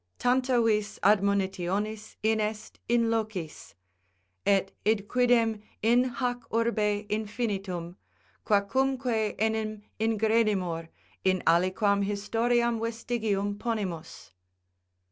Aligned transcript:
"Tanta 0.17 0.59
vis 0.63 0.97
admonitionis 1.03 2.15
inest 2.23 2.79
in 2.89 3.11
locis....Et 3.11 4.71
id 4.83 5.07
quidem 5.07 5.61
in 5.83 6.05
hac 6.05 6.41
urbe 6.51 7.05
infinitum; 7.07 7.97
quacumque 8.43 9.35
enim 9.39 9.83
ingredimur, 9.99 10.87
in 11.23 11.43
aliquam 11.45 12.03
historiam 12.03 12.79
vestigium 12.79 13.53
ponimus." 13.59 14.31